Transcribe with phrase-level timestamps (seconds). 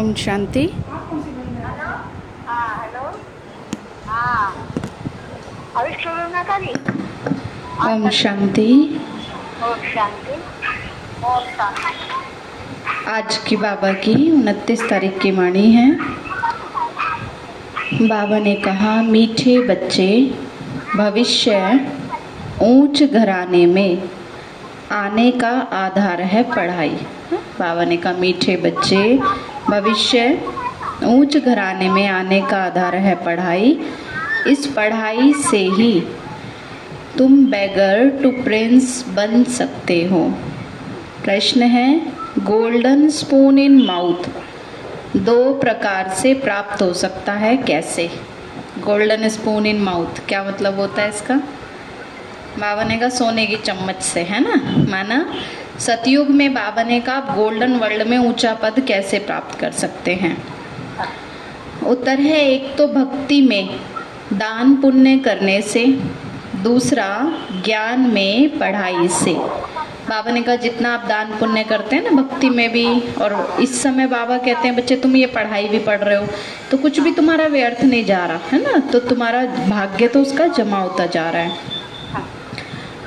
[0.00, 0.66] ओम शांति।
[7.86, 9.00] ओम शांति।
[13.08, 15.92] आज की बाबा की उनतीस तारीख की वाणी है।
[18.08, 20.34] बाबा ने कहा, मीठे बच्चे,
[20.96, 21.80] भविष्य
[22.62, 24.08] ऊंच घराने में
[24.92, 26.98] आने का आधार है पढ़ाई।
[27.32, 29.18] बाबा ने कहा, मीठे बच्चे
[29.70, 30.42] भविष्य
[31.04, 33.80] ऊंच घराने में आने का आधार है पढ़ाई।
[34.46, 36.02] इस पढ़ाई से ही
[37.18, 40.34] तुम बैगर टू प्रिंस बन सकते हो।
[41.24, 42.00] प्रश्न है,
[42.38, 44.28] गोल्डन स्पून इन माउथ
[45.16, 48.10] दो प्रकार से प्राप्त हो सकता है, कैसे?
[48.80, 51.36] गोल्डन स्पून इन माउथ, क्या मतलब होता है इसका?
[52.58, 54.84] बाबा ने कहा सोने की चम्मच से, है ना?
[54.90, 55.34] माना
[55.80, 60.14] सतयुग में बाबा ने कहा आप गोल्डन वर्ल्ड में ऊँचा पद कैसे प्राप्त कर सकते
[60.14, 60.36] हैं?
[61.86, 63.68] उत्तर है, एक तो भक्ति में,
[64.32, 65.84] दान पुण्य करने से,
[66.62, 67.06] दूसरा
[67.64, 69.34] ज्ञान में, पढ़ाई से।
[70.08, 73.82] बाबा ने कहा जितना आप दान पुण्य करते हैं ना, भक्ति में भी, और इस
[73.82, 76.26] समय बाबा कहते हैं, बच्चे, तुम ये पढ़ाई भी पढ़ रहे हो
[76.70, 78.78] तो कुछ भी तुम्हारा व्यर्थ नहीं जा रहा, है ना?
[78.92, 81.78] तो तुम्हारा भाग्य तो उसका जमा होता जा रहा है।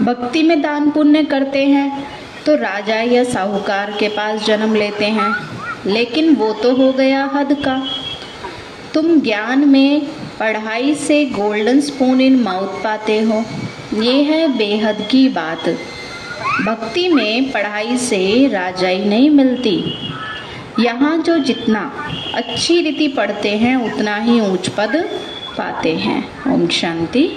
[0.01, 5.33] भक्ति में दान पुण्य करते हैं तो राजा या साहूकार के पास जन्म लेते हैं,
[5.85, 7.87] लेकिन वो तो हो गया हद का।
[8.93, 10.01] तुम ज्ञान में
[10.39, 13.43] पढ़ाई से गोल्डन स्पून इन माउथ पाते हो।
[14.01, 15.69] ये है बेहद की बात।
[16.65, 19.77] भक्ति में पढ़ाई से राजाई नहीं मिलती।
[20.79, 21.91] यहाँ जो जितना
[22.35, 24.95] अच्छी रीति पढ़ते हैं, उतना ही ऊंच पद
[25.57, 27.29] पाते हैं। ओम शांति।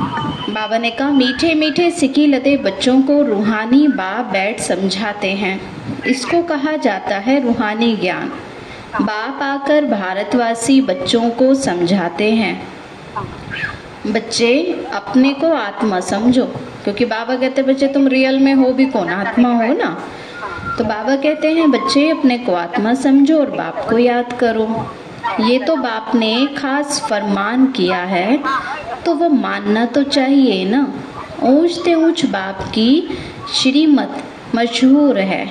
[0.00, 5.60] बाबा ने कहा, मीठे मीठे सिकी लदे बच्चों को रूहानी बाप बैठ समझाते हैं।
[6.06, 8.32] इसको कहा जाता है रूहानी ज्ञान।
[9.00, 12.68] बाप आकर भारतवासी बच्चों को समझाते हैं।
[14.06, 16.44] बच्चे अपने को आत्मा समझो,
[16.84, 19.08] क्योंकि बाबा कहते बच्चे, तुम रियल में हो भी कौन?
[19.08, 20.08] आत्मा हो ना?
[20.78, 24.94] तो बाबा कहते हैं, बच्चे अपने को आत्मा समझो और बाप को याद करो।
[25.40, 28.42] ये तो बाप ने खास फरमान किया है
[29.04, 30.82] तो वो मानना तो चाहिए ना।
[31.42, 33.18] ऊंचते ऊंच बाप की
[33.54, 34.22] श्रीमत
[34.54, 35.46] मशहूर है।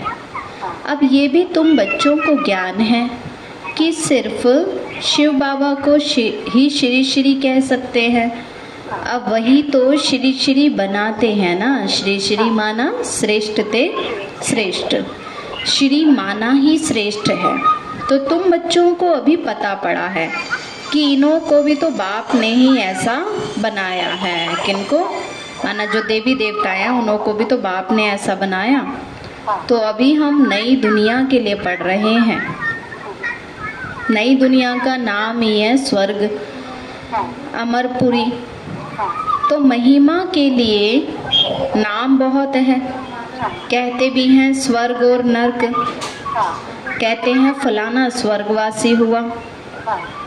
[0.86, 3.10] अब ये भी तुम बच्चों को ज्ञान है
[3.78, 4.48] कि सिर्फ़
[5.02, 5.96] शिव बाबा को
[6.52, 8.30] ही श्री श्री कह सकते हैं।
[8.92, 13.88] अब वही तो श्री श्री बनाते हैं ना, श्री श्री माना श्रेष्ठ ते
[14.44, 14.96] श्रेष्ठ।
[15.68, 17.81] श्री माना ही श्रेष्ठ है।
[18.12, 20.28] तो तुम बच्चों को अभी पता पड़ा है
[20.94, 23.14] कि इन्हों को भी तो बाप ने ही ऐसा
[23.60, 25.00] बनाया है। किनको?
[25.66, 28.82] माना जो देवी देवता हैं उन्हों को भी तो बाप ने ऐसा बनाया।
[29.70, 32.56] तो अभी हम नई दुनिया के लिए पढ़ रहे हैं।
[34.10, 36.40] नई दुनिया का नाम ही है स्वर्ग,
[37.56, 38.26] अमरपुरी।
[39.50, 41.08] तो महिमा के लिए
[41.78, 42.80] नाम बहुत है।
[43.44, 45.72] कहते भी हैं स्वर्ग और नर्क।
[47.02, 49.22] कहते हैं, फलाना स्वर्गवासी हुआ।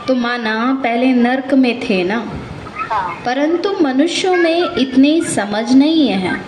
[0.07, 2.31] तो माना, पहले नर्क में थे ना?
[3.25, 6.41] परंतु मनुष्यों में इतनी समझ नहीं है।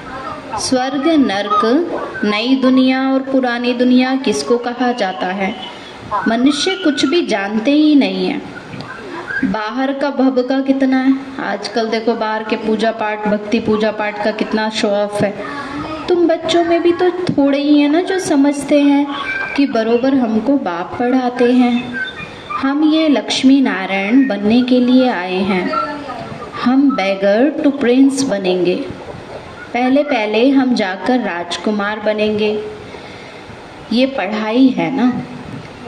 [0.59, 1.91] स्वर्ग, नर्क,
[2.23, 5.55] नई दुनिया और पुरानी दुनिया किसको कहा जाता है?
[6.27, 8.41] मनुष्य कुछ भी जानते ही नहीं है।
[9.45, 11.15] बाहर का भव का कितना है?
[11.39, 15.43] आजकल देखो बाहर के पूजा पाठ, भक्ति पूजा पाठ का कितना शो ऑफ़ है।
[16.27, 19.05] बच्चों में भी तो थोड़े ही है ना जो समझते हैं
[19.55, 21.83] कि बरोबर हमको बाप पढ़ाते हैं।
[22.51, 25.69] हम ये लक्ष्मी नारायण बनने के लिए आए हैं।
[26.63, 28.75] हम बैगर टू प्रिंस बनेंगे।
[29.73, 32.51] पहले पहले हम जाकर राजकुमार बनेंगे।
[33.93, 35.11] ये पढ़ाई है ना।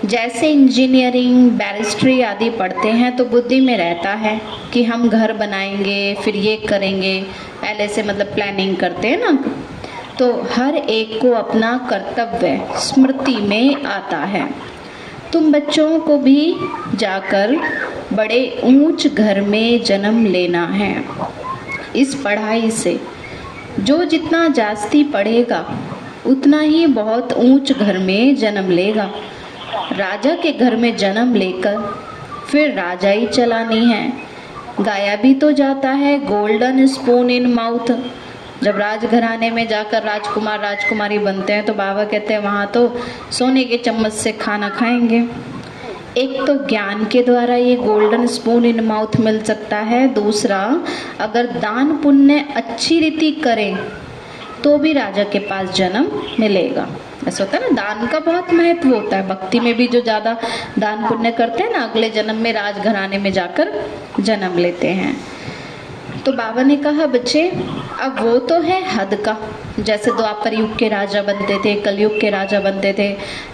[0.05, 4.39] जैसे इंजीनियरिंग, बैरिस्ट्री आदि पढ़ते हैं तो बुद्धि में रहता है
[4.73, 7.19] कि हम घर बनाएँगे, फिर ये करेंगे,
[7.61, 9.31] पहले से मतलब प्लानिंग करते हैं ना।
[10.19, 14.49] तो हर एक को अपना कर्तव्य स्मृति में आता है।
[15.33, 16.55] तुम बच्चों को भी
[16.95, 17.55] जाकर
[18.13, 21.05] बड़े ऊंच घर में जन्म लेना है।
[21.95, 22.99] इस पढ़ाई से
[23.79, 25.79] जो जितना जास्ती पढ़ेगा,
[26.25, 29.11] उतना ही बहुत ऊंच घर में जन्म लेगा।
[29.91, 31.77] राजा के घर में जन्म लेकर
[32.49, 34.11] फिर राजा ही चलानी है।
[34.81, 37.91] गाया भी तो जाता है गोल्डन स्पून इन माउथ
[38.63, 42.87] जब राजघराने में जाकर राजकुमार, राजकुमारी बनते हैं तो बाबा कहते हैं, वहाँ तो
[43.31, 45.23] सोने के चम्मच से खाना खाएँगे।
[46.17, 50.59] एक तो ज्ञान के द्वारा ये गोल्डन स्पून इन माउथ मिल सकता है। दूसरा,
[51.19, 53.77] अगर दान पुण्य अच्छी रीति करें
[54.63, 56.09] तो भी राजा के पास जन्म
[56.39, 56.87] मिलेगा।
[57.27, 60.37] ऐसा होता है ना, दान का बहुत महत्व होता है। भक्ति में भी जो ज़्यादा
[60.79, 63.71] दान पुण्य करते हैं ना, अगले जन्म में राजघराने में जाकर
[64.19, 65.15] जन्म लेते हैं।
[66.25, 67.49] तो बाबा ने कहा, बच्चे,
[68.01, 69.37] अब वो तो है हद का।
[69.79, 73.09] जैसे द्वापर युग के राजा बनते थे, कलयुग के राजा बनते थे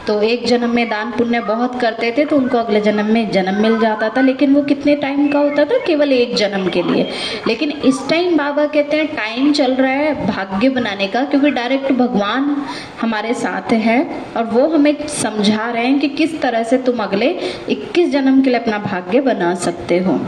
[0.07, 3.62] तो एक जन्म में दान पुण्य बहुत करते थे तो उनको अगले जन्म में जन्म
[3.62, 5.77] मिल जाता था। लेकिन वो कितने टाइम का होता था?
[5.77, 7.09] केवल एक जन्म के लिए।
[7.47, 11.91] लेकिन इस टाइम बाबा कहते हैं टाइम चल रहा है भाग्य बनाने का, क्योंकि डायरेक्ट
[11.91, 12.56] भगवान
[13.01, 14.00] हमारे साथ है
[14.38, 17.29] और वो हमें समझा रहे हैं कि किस तरह से तुम अगले
[17.69, 20.19] 21 जन्म के लिए अपना भाग्य बना सकते हो।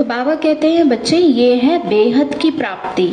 [0.00, 3.06] तो बाबा कहते हैं, बच्चे, ये है बेहद की प्राप्ति।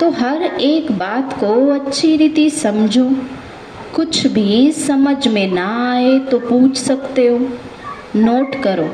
[0.00, 3.04] तो हर एक बात को अच्छी रीति समझो।
[3.94, 7.38] कुछ भी समझ में ना आए तो पूछ सकते हो।
[8.16, 8.88] नोट करो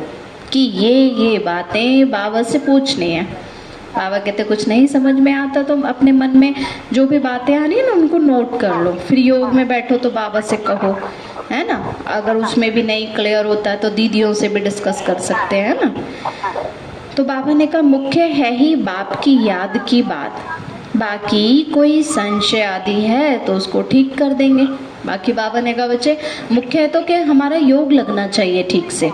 [0.52, 3.25] कि ये ये बातें बाबा से पूछनी है।
[3.96, 6.55] बाबा कहते, कुछ नहीं समझ में आता तो अपने मन में
[6.93, 9.96] जो भी बातें आ रही है ना, उनको नोट कर लो। फिर योग में बैठो
[9.96, 10.96] तो बाबा से कहो,
[11.50, 11.94] है ना?
[12.08, 15.79] अगर उसमें भी नहीं क्लियर होता है तो दीदियों से भी डिस्कस कर सकते हैं
[15.84, 15.94] ना?
[17.17, 22.63] तो बाबा ने कहा, मुख्य है ही बाप की याद की बात। बाकी कोई संशय
[22.63, 24.65] आदि है तो उसको ठीक कर देंगे।
[25.07, 26.17] बाकी बाबा ने कहा, बच्चे,
[26.53, 29.11] मुख्य है तो क्या हमारा योग लगना चाहिए ठीक से?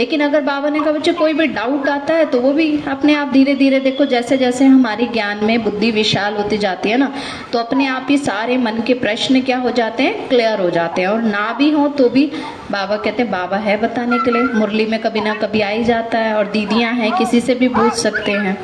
[0.00, 3.14] लेकिन अगर बाबा ने कहा बच्चे कोई भी डाउट आता है तो वो भी अपने
[3.14, 7.12] आप धीरे धीरे देखो जैसे जैसे हमारी ज्ञान में बुद्धि विशाल होती जाती है ना
[7.52, 10.28] तो अपने आप ही सारे मन के प्रश्न क्या हो जाते हैं?
[10.28, 12.26] क्लियर हो जाते हैं। और ना भी हो तो भी
[12.70, 15.84] बाबा कहते हैं बाबा है बताने के लिए। मुरली में कभी ना कभी आ ही
[15.84, 18.56] जाता है और दीदियाँ हैं किसी से भी पूछ सकते हैं।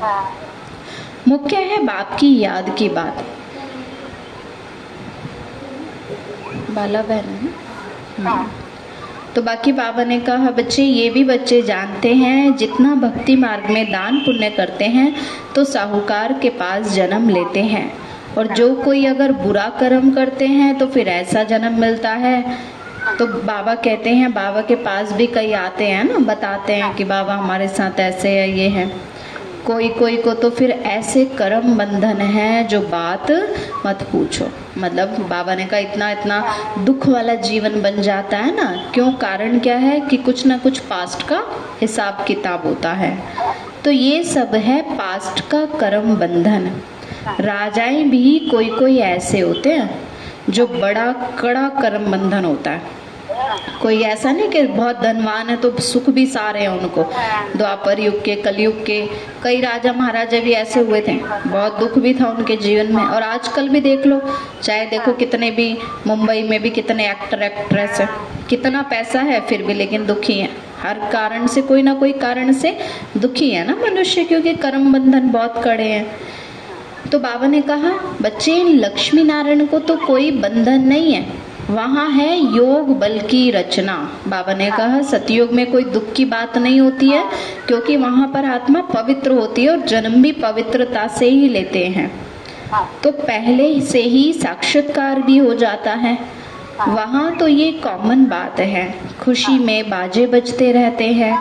[1.28, 3.24] मुख्य है बाप की याद की बात।
[6.70, 7.28] बाला बहन
[8.26, 8.65] है।
[9.36, 13.90] तो बाकी बाबा ने कहा, बच्चे, ये भी बच्चे जानते हैं, जितना भक्ति मार्ग में
[13.92, 15.14] दान पुण्य करते हैं
[15.54, 17.90] तो साहूकार के पास जन्म लेते हैं।
[18.38, 22.42] और जो कोई अगर बुरा कर्म करते हैं तो फिर ऐसा जन्म मिलता है।
[23.18, 27.04] तो बाबा कहते हैं, बाबा के पास भी कई आते हैं ना, बताते हैं कि
[27.04, 28.90] बाबा हमारे साथ ऐसे है ये है।
[29.66, 33.30] कोई कोई को तो फिर ऐसे कर्म बंधन है जो बात
[33.86, 34.48] मत पूछो।
[34.78, 39.12] मतलब बाबा ने कहा, इतना इतना दुख वाला जीवन बन जाता है ना, क्यों?
[39.12, 41.42] कारण क्या है कि कुछ ना कुछ पास्ट का
[41.80, 43.16] हिसाब किताब होता है।
[43.84, 46.70] तो ये सब है पास्ट का कर्म बंधन।
[47.40, 50.08] राजाएँ भी कोई कोई ऐसे होते हैं
[50.50, 53.05] जो बड़ा कड़ा कर्म बंधन होता है।
[53.82, 57.02] कोई ऐसा नहीं कि बहुत धनवान है तो सुख भी सारे हैं उनको।
[57.56, 59.08] द्वापर युग के, कलयुग के,
[59.43, 61.12] कई राजा महाराजा भी ऐसे हुए थे।
[61.46, 64.20] बहुत दुख भी था उनके जीवन में। और आजकल भी देख लो,
[64.62, 68.08] चाहे देखो कितने भी, मुंबई में भी कितने एक्टर एक्ट्रेस है।
[68.50, 70.49] कितना पैसा है फिर भी, लेकिन दुखी है।
[70.82, 72.78] हर कारण से, कोई ना कोई कारण से
[73.16, 76.16] दुखी है ना मनुष्य, क्योंकि कर्म बंधन बहुत कड़े हैं।
[77.12, 82.36] तो बाबा ने कहा, बच्चे लक्ष्मी नारायण को तो कोई बंधन नहीं है। वहाँ है
[82.56, 83.94] योग बल की रचना।
[84.28, 87.24] बाबा ने कहा सतयुग में कोई दुख की बात नहीं होती है
[87.66, 92.10] क्योंकि वहाँ पर आत्मा पवित्र होती है और जन्म भी पवित्रता से ही लेते हैं।
[93.02, 96.18] तो पहले से ही साक्षात्कार भी हो जाता है।
[96.88, 98.88] वहाँ तो ये कॉमन बात है।
[99.20, 101.38] खुशी में बाजे बजते रहते हैं।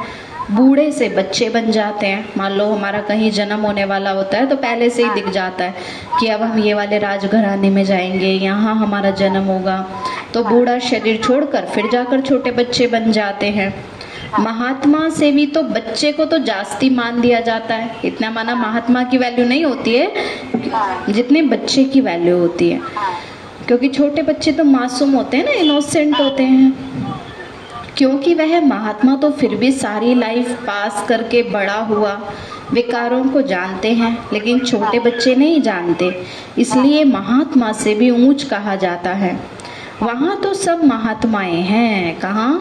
[0.52, 4.48] बूढ़े से बच्चे बन जाते हैं। मान लो हमारा कहीं जन्म होने वाला होता है
[4.48, 5.74] तो पहले से ही दिख जाता है
[6.20, 9.78] कि अब हम ये वाले राजघराने में जाएँगे, यहाँ हमारा जन्म होगा।
[10.34, 13.74] तो बूढ़ा शरीर छोड़कर फिर जाकर छोटे बच्चे बन जाते हैं।
[14.40, 19.04] महात्मा से भी तो बच्चे को तो जास्ती मान दिया जाता है। इतना माना महात्मा
[19.04, 20.12] की वैल्यू नहीं होती है,
[21.10, 22.80] जितने बच्चे की वैल्यू होती है।
[23.68, 27.24] क्योंकि छोटे बच्चे तो मासूम होते हैं ना इनोसेंट होते हैं।
[27.98, 32.34] क्योंकि वह महात्मा तो फिर भी सारी लाइफ पास करके बड़ा हुआ।
[32.74, 36.26] विकारों को जानते हैं, लेकिन छोटे बच्चे नहीं जानते।
[36.58, 39.40] इसलिए महात्मा से भी ऊंच कहा जाता है।
[40.02, 42.60] वहाँ तो सब महात्माएँ हैं, कहा?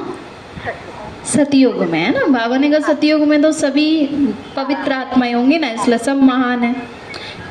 [1.25, 2.39] सतयुग में, है ना?
[2.39, 4.07] बाबा ने कहा, सतयुग में तो सभी
[4.57, 6.77] पवित्र आत्माएँ होंगी ना, इसलिए सब महान है।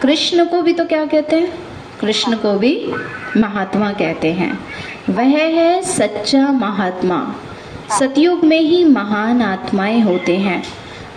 [0.02, 1.54] कृष्ण को भी तो क्या कहते हैं?
[2.02, 2.94] कृष्ण को भी
[3.38, 4.60] महात्मा कहते हैं।
[5.10, 7.36] वह है सच्चा महात्मा।
[8.00, 10.64] सतयुग में ही महान आत्माएँ होते हैं।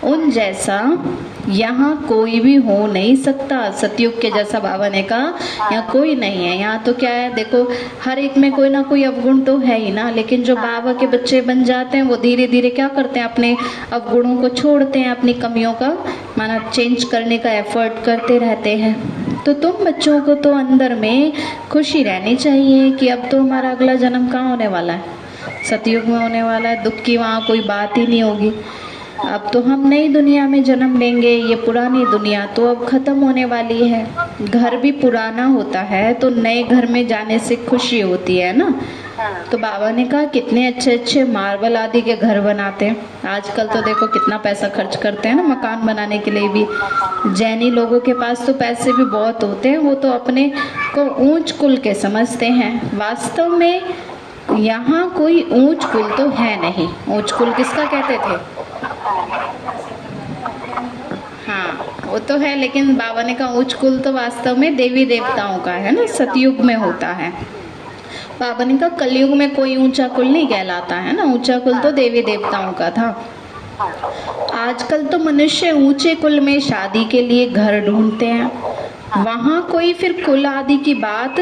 [0.03, 1.05] उन जैसा
[1.49, 5.33] यहाँ कोई भी हो नहीं सकता। सतयुग के जैसा बाबा ने कहा
[5.71, 7.33] यहाँ कोई नहीं है। यहाँ तो क्या है?
[7.33, 7.71] देखो,
[8.03, 11.07] हर एक में कोई ना कोई अवगुण तो है ही ना। लेकिन जो बाबा के
[11.07, 13.27] बच्चे बन जाते हैं, वो धीरे धीरे क्या करते हैं?
[13.27, 13.57] अपने
[13.93, 15.89] अवगुणों को छोड़ते हैं, अपनी कमियों का,
[16.37, 21.33] माना चेंज करने का एफर्ट करते रहते हैं। तो तुम बच्चों को तो अंदर में
[21.71, 25.16] खुशी रहनी चाहिए कि अब तो हमारा अगला जन्म कहाँ होने वाला है?
[25.69, 28.51] सतयुग में होने वाला है, दुख की वहाँ कोई बात ही नहीं होगी।
[29.19, 33.45] अब तो हम नई दुनिया में जन्म लेंगे, ये पुरानी दुनिया तो अब खत्म होने
[33.45, 34.05] वाली है।
[34.41, 38.73] घर भी पुराना होता है तो नए घर में जाने से खुशी होती है ना?
[39.51, 43.81] तो बाबा ने कहा, कितने अच्छे अच्छे मार्बल आदि के घर बनाते हैं। आजकल तो
[43.81, 46.65] देखो कितना पैसा खर्च करते हैं ना, मकान बनाने के लिए भी।
[47.33, 50.51] जैनी लोगों के पास तो पैसे भी बहुत होते हैं, वो तो अपने
[50.95, 53.81] को ऊंच कुल के समझते हैं। वास्तव में
[54.49, 58.35] यहाँ कोई ऊंच कुल तो है नहीं। ऊंच कुल किसका कहते थे?
[61.47, 65.59] हाँ वो तो है, लेकिन बाबा ने कहा उच्च कुल तो वास्तव में देवी देवताओं
[65.59, 67.31] का है ना, सतयुग में होता है।
[68.39, 71.91] बाबा ने कहा कलयुग में कोई ऊँचा कुल नहीं कहलाता है ना, ऊँचा कुल तो
[71.91, 73.09] देवी देवताओं का था।
[74.59, 78.51] आजकल तो मनुष्य ऊँचे कुल में शादी के लिए घर ढूंढते हैं
[79.07, 81.35] वहाँ कोई फिर कुल आदि की बात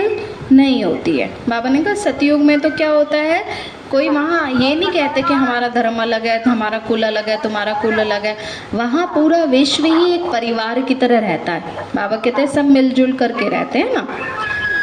[0.51, 3.45] नहीं होती है। बाबा ने कहा, सतयुग में तो क्या होता है?
[3.91, 7.73] कोई वहाँ ये नहीं कहते कि हमारा धर्म अलग है, हमारा कुल अलग है, तुम्हारा
[7.73, 8.37] कुल अलग है।
[8.73, 11.61] वहाँ पूरा विश्व ही एक परिवार की तरह रहता है।
[11.95, 14.07] बाबा कहते हैं, सब मिलजुल करके रहते हैं ना।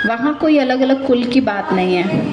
[0.07, 2.33] वहाँ कोई अलग अलग कुल की बात नहीं है।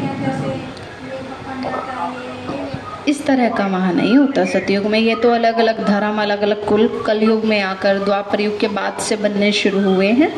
[3.09, 6.65] इस तरह का वहाँ नहीं होता सतयुग में। ये तो अलग अलग धर्म अलग अलग
[6.65, 10.31] कुल, कलयुग में आकर द्वापर युग के बाद से बनने शुरू हुए हैं।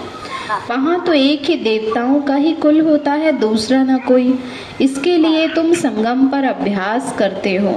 [0.70, 4.40] वहाँ तो एक ही देवताओं का ही कुल होता है, दूसरा ना कोई।
[4.82, 7.72] इसके लिए तुम संगम पर अभ्यास करते हो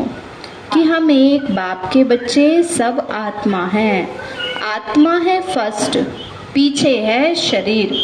[0.74, 4.08] कि हम एक बाप के बच्चे सब आत्मा हैं।
[4.64, 5.98] आत्मा है फ़र्स्ट,
[6.54, 7.96] पीछे है शरीर।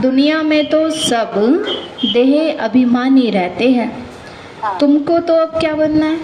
[0.00, 1.32] दुनिया में तो सब
[2.04, 3.92] देह अभिमानी रहते हैं।
[4.80, 6.18] तुमको तो अब क्या बनना है?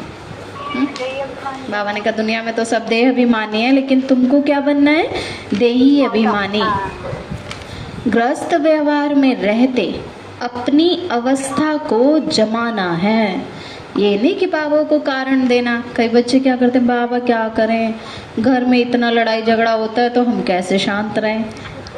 [1.71, 5.09] बाबा ने कहा दुनिया में तो सब देह अभिमानी है लेकिन तुमको क्या बनना है?
[5.55, 6.63] देही अभिमानी।
[8.11, 9.85] ग्रस्त व्यवहार में रहते
[10.43, 13.43] अपनी अवस्था को जमाना है।
[13.97, 16.87] ये नहीं कि बाबा को कारण देना। कई बच्चे क्या करते हैं?
[16.87, 17.95] बाबा क्या करें?
[18.39, 21.45] घर में इतना लड़ाई झगड़ा होता है तो हम कैसे शांत रहें?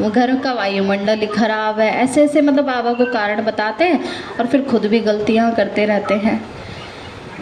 [0.00, 4.04] वो घर का वायुमंडल ही खराब है। ऐसे ऐसे मतलब बाबा को कारण बताते हैं
[4.40, 6.40] और फिर खुद भी गलतियाँ करते रहते हैं।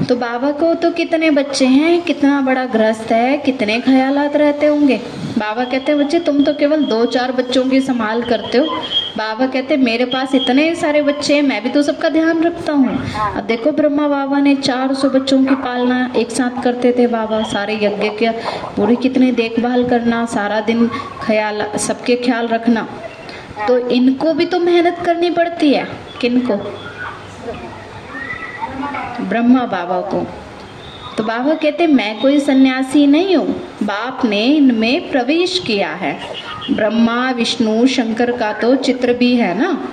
[0.09, 4.97] तो बाबा को तो कितने बच्चे हैं, कितना बड़ा ग्रस्त है, कितने ख्यालात रहते होंगे।
[5.38, 8.66] बाबा कहते हैं, बच्चे, तुम तो केवल दो चार बच्चों की संभाल करते हो।
[9.16, 12.99] बाबा कहते मेरे पास इतने सारे बच्चे हैं, मैं भी तो सबका ध्यान रखता हूँ।
[13.37, 17.42] अब देखो, ब्रह्मा बाबा ने चार सौ बच्चों की पालना एक साथ करते थे बाबा।
[17.42, 18.30] सारे यज्ञ के
[18.76, 20.90] पूरी कितनी देखभाल करना, सारा दिन
[21.23, 22.88] ख्याल, सबके ख्याल रखना।
[23.69, 25.87] तो इनको भी तो मेहनत करनी पड़ती है।
[26.21, 26.57] किनको?
[29.20, 30.26] ब्रह्मा बाबा को।
[31.16, 33.48] तो बाबा कहते, मैं कोई सन्यासी नहीं हूँ।
[33.82, 36.20] बाप ने इनमें प्रवेश किया है।
[36.70, 39.88] ब्रह्मा, विष्णु, शंकर का तो चित्र भी है ना।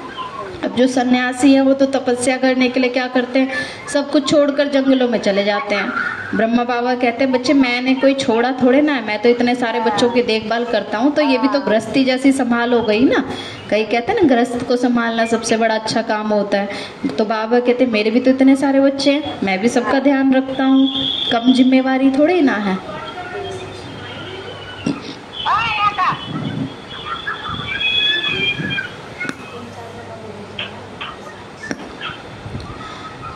[0.63, 3.53] अब जो सन्यासी है, वो तो तपस्या करने के लिए क्या करते हैं?
[3.93, 5.89] सब कुछ छोड़कर जंगलों में चले जाते हैं।
[6.35, 9.79] ब्रह्मा बाबा कहते हैं, बच्चे, मैंने कोई छोड़ा थोड़े ना है। मैं तो इतने सारे
[9.79, 13.23] बच्चों की देखभाल करता हूँ तो ये भी तो गृहस्थी जैसी संभाल हो गई ना?
[13.69, 16.69] कई कहते हैं ना, गृहस्थ को संभालना सबसे बड़ा अच्छा काम होता है।
[17.17, 20.63] तो बाबा कहते मेरे भी तो इतने सारे बच्चे हैं, मैं भी सबका ध्यान रखता
[20.63, 20.87] हूँ।
[21.31, 22.77] कम जिम्मेवारी थोड़ी ना है।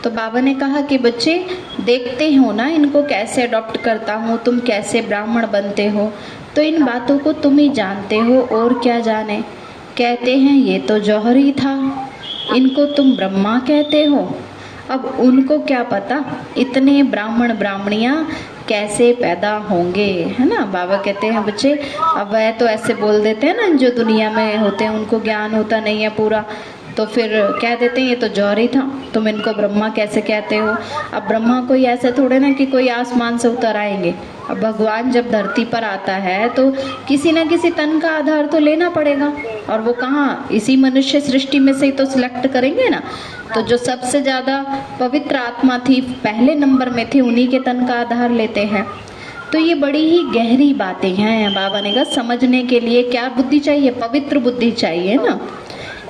[0.04, 1.46] तो बाबा ने कहा कि बच्चे,
[1.80, 6.12] देखते हो ना इनको कैसे अडॉप्ट करता हूँ, तुम कैसे ब्राह्मण बनते हो?
[6.56, 9.44] तो इन बातों को तुम ही जानते हो, और क्या जाने?
[9.98, 12.08] कहते हैं, ये तो जौहरी था।
[12.56, 14.36] इनको तुम ब्रह्मा कहते हो?
[14.90, 16.44] अब उनको क्या पता?
[16.58, 18.28] इतने ब्राह्मण ब्राह्मणियाँ
[18.68, 20.34] कैसे पैदा होंगे?
[20.38, 20.64] है ना?
[20.64, 21.82] बाबा कहते हैं, बच्चे,
[22.16, 25.54] अब वह तो ऐसे बोल देते हैं ना, जो दुनिया में होते हैं, उनको ज्ञान
[25.54, 26.44] होता नहीं है पूरा।
[26.96, 27.30] तो फिर
[27.62, 28.80] कह देते हैं, ये तो जौहरी था,
[29.14, 30.74] तुम इनको ब्रह्मा कैसे कहते हो?
[31.14, 34.14] अब ब्रह्मा कोई ऐसे थोड़े ना कि कोई आसमान से उतर आएँगे।
[34.50, 36.70] अब भगवान जब धरती पर आता है तो
[37.08, 39.32] किसी ना किसी तन का आधार तो लेना पड़ेगा।
[39.70, 43.02] और वो कहाँ, इसी मनुष्य सृष्टि में से ही तो सिलेक्ट करेंगे ना?
[43.54, 44.60] तो जो सबसे ज़्यादा
[45.00, 48.86] पवित्र आत्मा थी, पहले नंबर में थी, उन्हीं के तन का आधार लेते हैं।
[49.52, 53.58] तो ये बड़ी ही गहरी बातें हैं, बाबा ने कहा, समझने के लिए क्या बुद्धि
[53.60, 53.90] चाहिए?
[53.92, 55.38] पवित्र बुद्धि चाहिए ना?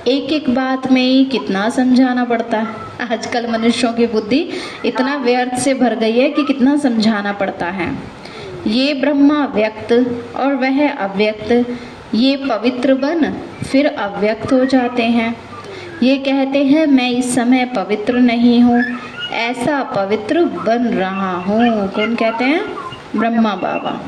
[0.07, 4.39] एक एक बात में ही कितना समझाना पड़ता है। आजकल मनुष्यों की बुद्धि
[4.85, 7.87] इतना व्यर्थ से भर गई है कि कितना समझाना पड़ता है।
[8.67, 9.91] ये ब्रह्मा व्यक्त
[10.35, 11.51] और वह अव्यक्त,
[12.15, 13.31] ये पवित्र बन,
[13.63, 15.35] फिर अव्यक्त हो जाते हैं।
[16.03, 18.83] ये कहते हैं, मैं इस समय पवित्र नहीं हूँ,
[19.31, 22.65] ऐसा पवित्र बन रहा हूँ। कौन कहते हैं?
[23.15, 23.99] ब्रह्मा बाबा।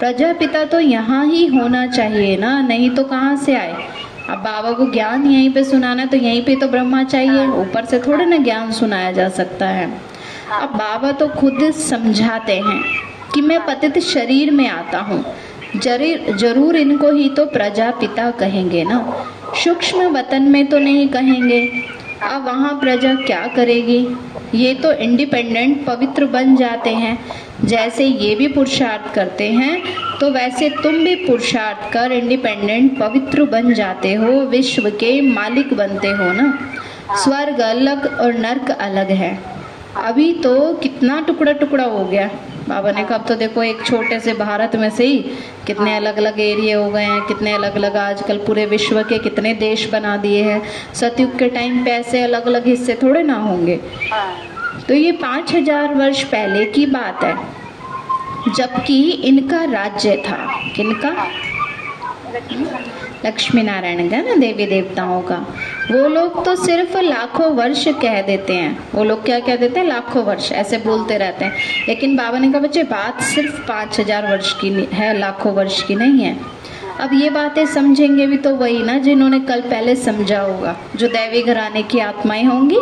[0.00, 3.76] प्रजापिता तो यहाँ ही होना चाहिए ना, नहीं तो कहाँ से आए?
[4.28, 7.98] अब बाबा को ज्ञान यहीं पे सुनाना तो यहीं पे तो ब्रह्मा चाहिए। ऊपर से
[8.00, 9.86] थोड़े ना ज्ञान सुनाया जा सकता है।
[10.52, 12.82] अब बाबा तो खुद समझाते हैं
[13.34, 15.24] कि मैं पतित शरीर में आता हूँ।
[15.76, 19.00] ज़रूर ज़रूर इनको ही तो प्रजापिता कहेंगे ना।
[19.64, 21.60] सूक्ष्म वतन में तो नहीं कहेंगे।
[22.22, 24.06] अब वहाँ प्रजा क्या करेगी?
[24.54, 27.18] ये तो इंडिपेंडेंट पवित्र बन जाते हैं।
[27.64, 29.82] जैसे ये भी पुरुषार्थ करते हैं
[30.18, 36.08] तो वैसे तुम भी पुरुषार्थ कर इंडिपेंडेंट पवित्र बन जाते हो, विश्व के मालिक बनते
[36.10, 36.52] हो ना?
[37.14, 39.38] स्वर्ग अलग और नर्क अलग है।
[39.98, 42.30] अभी तो कितना टुकड़ा टुकड़ा हो गया।
[42.68, 45.18] बाबा ने कहा तो देखो एक छोटे से भारत में से ही
[45.66, 49.54] कितने अलग अलग एरिए हो गए हैं, कितने अलग अलग आजकल पूरे विश्व के कितने
[49.56, 50.62] देश बना दिए हैं।
[50.94, 53.80] सतयुग के टाइम पे ऐसे अलग अलग हिस्से थोड़े ना होंगे।
[54.86, 57.36] तो ये पाँच हज़ार वर्ष पहले की बात है,
[58.56, 60.36] जबकि इनका राज्य था।
[60.76, 61.10] किनका?
[63.24, 65.36] लक्ष्मी नारायण का ना, देवी देवताओं का।
[65.90, 69.86] वो लोग तो सिर्फ़ लाखों वर्ष कह देते हैं। वो लोग क्या कह देते हैं?
[69.86, 71.52] लाखों वर्ष, ऐसे बोलते रहते हैं।
[71.88, 75.94] लेकिन बाबा ने कहा, बच्चे, बात सिर्फ़ पाँच हज़ार वर्ष की है, लाखों वर्ष की
[75.94, 76.36] नहीं है।
[77.00, 81.42] अब ये बातें समझेंगे भी तो वही ना, जिन्होंने कल पहले समझा होगा। जो दैवी
[81.42, 82.78] घराने की आत्माएँ होंगी,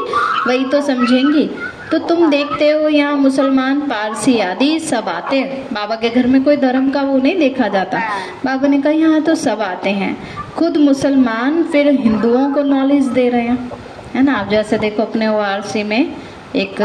[0.46, 1.48] वही तो समझेंगी।
[1.92, 6.44] तो तुम देखते हो यहाँ मुसलमान, पारसी आदि सब आते हैं। बाबा के घर में
[6.44, 7.98] कोई धर्म का वो नहीं देखा जाता।
[8.44, 10.16] बाबा ने कहा, यहाँ तो सब आते हैं।
[10.56, 13.72] खुद मुसलमान, फिर हिंदुओं को नॉलेज दे रहे हैं।
[14.14, 14.32] है ना?
[14.32, 15.42] आप जैसे देखो, अपने ओ
[15.76, 16.16] में
[16.56, 16.82] एक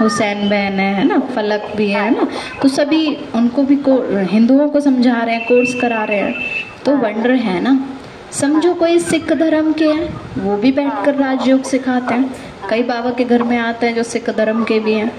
[0.00, 1.18] हुसैन बहन है है ना?
[1.18, 2.26] फलक भी है ना?
[2.62, 6.34] तो सभी उनको भी को, हिंदुओं को समझा रहे हैं कोर्स करा रहे हैं।
[6.84, 7.88] तो वंडर है ना?
[8.32, 12.34] समझो कोई सिख धर्म के हैं, वो भी बैठकर राजयोग सिखाते हैं।
[12.70, 15.12] कई बाबा के घर में आते हैं जो सिख धर्म के भी हैं।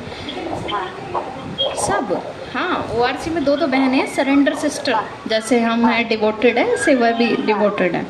[1.75, 2.21] सब
[2.53, 4.95] हाँ ओ में दो दो बहन है सरेंडर सिस्टर
[5.27, 8.05] जैसे हम हैं डिवोटेड है, ऐसे वह भी डिवोटेड है।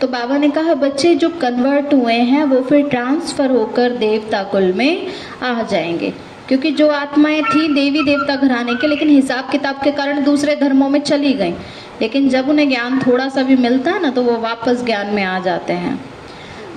[0.00, 4.72] तो बाबा ने कहा, बच्चे जो कन्वर्ट हुए हैं, वो फिर ट्रांसफ़र होकर देवता कुल
[4.72, 5.06] में
[5.42, 6.12] आ जाएँगे।
[6.48, 10.88] क्योंकि जो आत्माएँ थी, देवी देवता घराने के, लेकिन हिसाब किताब के कारण दूसरे धर्मों
[10.88, 11.54] में चली गई।
[12.00, 15.24] लेकिन जब उन्हें ज्ञान थोड़ा सा भी मिलता है ना तो वो वापस ज्ञान में
[15.24, 16.13] आ जाते हैं।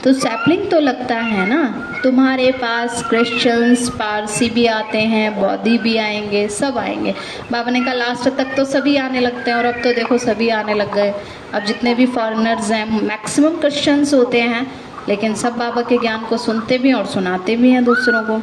[0.07, 1.63] तो सैपलिंग तो लगता है ना?
[2.03, 7.13] तुम्हारे पास क्रिश्चियंस पारसी भी आते हैं बौद्धि भी आएँगे, सब आएँगे।
[7.51, 10.49] बाबा ने कहा लास्ट तक तो सभी आने लगते हैं और अब तो देखो सभी
[10.49, 11.13] आने लग गए।
[11.53, 14.65] अब जितने भी फॉरेनर्स हैं मैक्सिमम क्रिश्चियंस होते हैं,
[15.09, 18.39] लेकिन सब बाबा के ज्ञान को सुनते भी और सुनाते भी हैं दूसरों को।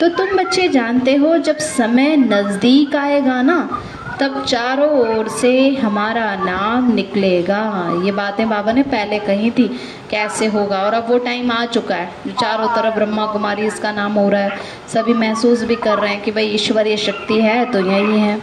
[0.00, 3.82] तो तुम बच्चे जानते हो, जब समय नज़दीक आएगा ना
[4.20, 7.60] तब चारों ओर से हमारा नाम निकलेगा।
[8.04, 9.66] ये बातें बाबा ने पहले कही थी,
[10.10, 10.78] कैसे होगा?
[10.78, 14.28] और अब वो टाइम आ चुका है, जो चारों तरफ़ ब्रह्मा कुमारी, इसका नाम हो
[14.28, 18.18] रहा है। सभी महसूस भी कर रहे हैं कि भाई ईश्वरीय शक्ति है तो यही
[18.20, 18.40] है।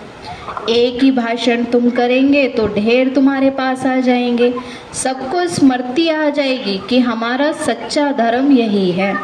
[0.70, 4.54] एक ही भाषण तुम करेंगे तो ढेर तुम्हारे पास आ जाएँगे।
[4.94, 9.16] सबको स्मृति आ जाएगी कि हमारा सच्चा धर्म यही है।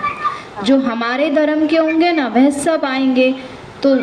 [0.63, 3.33] जो हमारे धर्म के होंगे ना, वह सब आएँगे।
[3.83, 3.95] तो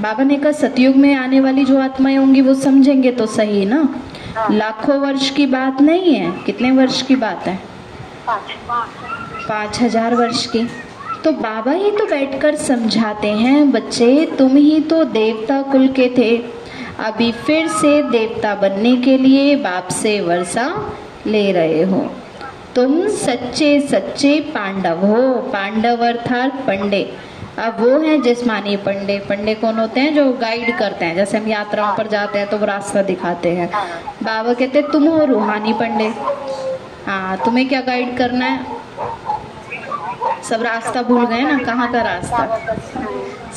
[0.00, 3.88] बाबा ने कहा सतयुग में आने वाली जो आत्माएँ होंगी वो समझेंगे तो सही ना?
[4.52, 7.58] लाखों वर्ष की बात नहीं है। कितने वर्ष की बात है?
[8.28, 10.66] पाँच हज़ार वर्ष की।
[11.24, 16.36] तो बाबा ही तो बैठकर समझाते हैं बच्चे तुम ही तो देवता कुल के थे।
[17.00, 20.66] अभी फिर से देवता बनने के लिए बाप से वर्षा
[21.26, 22.00] ले रहे हो।
[22.74, 27.02] तुम सच्चे सच्चे पांडव हो। पांडव अर्थात पंडे।
[27.58, 31.14] अब वो हैं जिसमानी पंडे पंडे कौन होते हैं जो गाइड करते हैं?
[31.14, 33.68] जैसे हम यात्राओं पर जाते हैं तो वो रास्ता दिखाते हैं।
[34.22, 36.12] बाबा कहते हैं तुम हो रूहानी पंडे
[37.06, 38.66] हाँ तुम्हें क्या गाइड करना है?
[40.42, 41.58] सब रास्ता भूल गए ना?
[41.58, 42.74] कहाँ का रास्ता?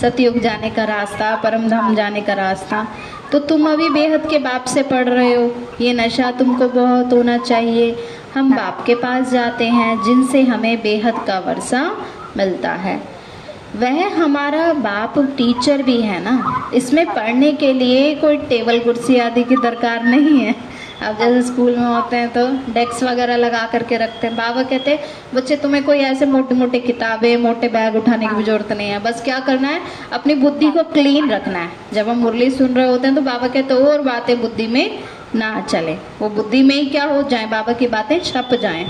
[0.01, 2.85] सतयुग जाने का रास्ता परम धाम जाने का रास्ता।
[3.31, 7.37] तो तुम अभी बेहद के बाप से पढ़ रहे हो। ये नशा तुमको बहुत होना
[7.37, 7.95] चाहिए।
[8.35, 11.85] हम बाप के पास जाते हैं जिनसे हमें बेहद का वर्षा
[12.37, 13.16] मिलता है।
[13.75, 16.69] वह हमारा बाप टीचर भी है ना?
[16.73, 20.55] इसमें पढ़ने के लिए कोई टेबल कुर्सी आदि की दरकार नहीं है।
[21.03, 24.91] अब जैसे स्कूल में होते हैं तो डेस्क वगैरह लगा करके रखते हैं। बाबा कहते
[24.91, 24.99] हैं,
[25.33, 28.99] बच्चे, तुम्हें कोई ऐसे मोटे मोटे किताबें, मोटे बैग उठाने की भी ज़रूरत नहीं है।
[28.99, 29.81] बस क्या करना है?
[30.13, 33.47] अपनी बुद्धि को क्लीन रखना है। जब हम मुरली सुन रहे होते हैं तो बाबा
[33.47, 34.99] कहते हैं, और बातें बुद्धि में
[35.35, 37.45] ना चले। वो बुद्धि में ही क्या हो जाए?
[37.45, 38.87] बाबा की बातें छप जाए।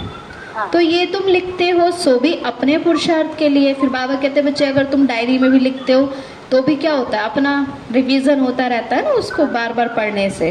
[0.58, 4.41] हाँ। तो ये तुम लिखते हो सो भी अपने पुरुषार्थ के लिए। फिर बाबा कहते
[4.41, 6.06] बच्चे अगर तुम डायरी में भी लिखते हो
[6.52, 7.24] तो भी क्या होता है?
[7.24, 10.50] अपना रिवीजन होता रहता है ना उसको बार बार पढ़ने से।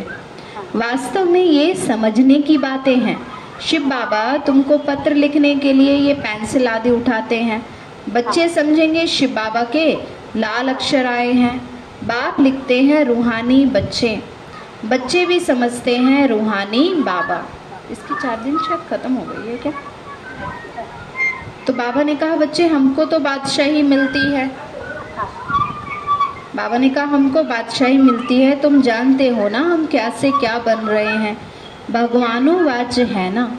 [0.76, 3.16] वास्तव में ये समझने की बातें हैं।
[3.60, 7.64] शिव बाबा तुमको पत्र लिखने के लिए ये पेंसिल आदि उठाते हैं।
[8.08, 9.92] बच्चे समझेंगे शिव बाबा के
[10.36, 11.58] लाल अक्षर आए हैं।
[12.04, 14.18] बाप लिखते हैं रूहानी बच्चे।
[14.84, 17.44] बच्चे भी समझते हैं रूहानी बाबा।
[17.90, 19.72] इसकी चार दिन शायद खत्म हो गई है क्या?
[21.66, 24.50] तो बाबा ने कहा, बच्चे, हमको तो बादशाही मिलती है।
[26.56, 30.58] बाबा ने कहा, हमको बादशाही मिलती है, तुम जानते हो ना हम क्या से क्या
[30.58, 31.36] बन रहे हैं।
[31.90, 33.52] भगवानों वाच्य है ना।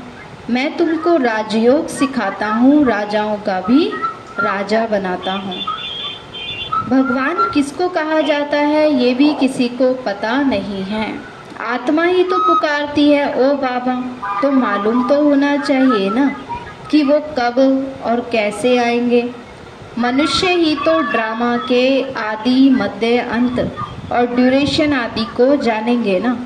[0.50, 3.92] मैं तुमको राजयोग सिखाता हूँ, राजाओं का भी
[4.40, 5.62] राजा बनाता हूँ।
[6.90, 11.20] भगवान किसको कहा जाता है, ये भी किसी को पता नहीं है।
[11.62, 14.02] आत्मा ही तो पुकारती है, ओ बाबा
[14.42, 16.32] तो मालूम तो होना चाहिए ना।
[16.92, 17.58] कि वो कब
[18.04, 19.30] और कैसे आएँगे।
[20.00, 23.60] मनुष्य ही तो ड्रामा के आदि मध्य अंत
[24.12, 26.38] और ड्यूरेशन आदि को जानेंगे ना।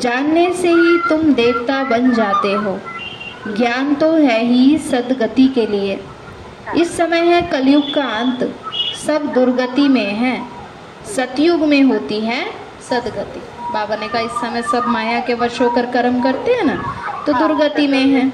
[0.00, 2.78] जानने से ही तुम देवता बन जाते हो।
[3.48, 6.00] ज्ञान तो है ही सदगति के लिए।
[6.76, 8.54] इस समय है कलयुग का अंत।
[9.06, 10.42] सब दुर्गति में है।
[11.06, 12.44] सतयुग में होती है
[12.90, 13.40] सदगति।
[13.72, 16.76] बाबा ने कहा, इस समय सब माया के वश होकर कर्म करते हैं ना
[17.26, 18.32] तो दुर्गति में है।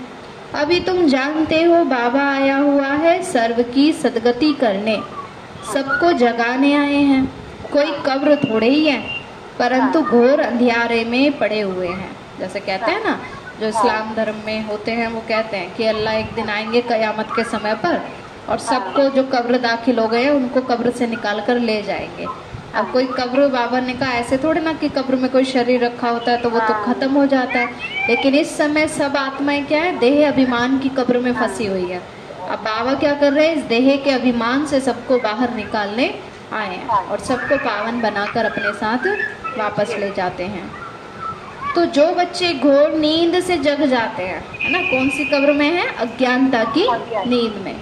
[0.54, 4.96] अभी तुम जानते हो बाबा आया हुआ है सर्व की सदगति करने।
[5.72, 7.24] सबको जगाने आए हैं।
[7.72, 9.00] कोई कब्र थोड़े ही है
[9.58, 13.18] परंतु घोर अंधियारे में पड़े हुए हैं। जैसे कहते हैं ना
[13.60, 17.28] जो इस्लाम धर्म में होते हैं वो कहते हैं कि अल्लाह एक दिन आएँगे कयामत
[17.36, 18.00] के समय पर
[18.48, 22.26] और सबको जो कब्र दाखिल हो गए उनको कब्र से निकाल कर ले जाएँगे।
[22.74, 26.08] अब कोई कब्र बाबा ने कहा ऐसे थोड़े ना कि कब्र में कोई शरीर रखा
[26.08, 27.66] होता है तो वो तो खत्म हो जाता है।
[28.08, 29.98] लेकिन इस समय सब आत्माएँ क्या है?
[29.98, 32.00] देह अभिमान की कब्र में फंसी हुई है।
[32.48, 33.56] अब बाबा क्या कर रहे हैं?
[33.56, 36.14] इस देह के अभिमान से सबको बाहर निकालने
[36.52, 39.06] आए हैं और सबको पावन बनाकर अपने साथ
[39.58, 40.70] वापस ले जाते हैं।
[41.74, 44.78] तो जो बच्चे घोर नींद से जग जाते हैं है ना?
[44.90, 45.86] कौन सी कब्र में है?
[45.96, 46.86] अज्ञानता की
[47.30, 47.74] नींद में।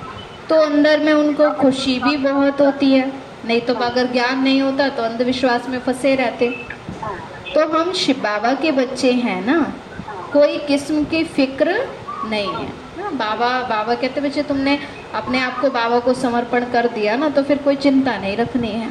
[0.49, 3.11] तो अंदर में उनको खुशी भी बहुत होती है।
[3.45, 6.51] नहीं तो अगर ज्ञान नहीं होता तो अंधविश्वास में फंसे रहते।
[7.55, 9.61] तो हम शिव बाबा के बच्चे हैं ना
[10.33, 11.75] कोई किस्म की फ़िक्र
[12.27, 14.79] नहीं है। ना बाबा बाबा कहते बच्चे तुमने
[15.15, 18.69] अपने आप को बाबा को समर्पण कर दिया ना तो फिर कोई चिंता नहीं रखनी
[18.69, 18.89] है।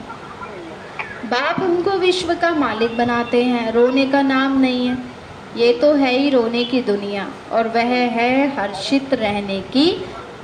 [1.25, 4.97] बाप हमको विश्व का मालिक बनाते हैं रोने का नाम नहीं है।
[5.57, 9.85] ये तो है ही रोने की दुनिया और वह है हर्षित रहने की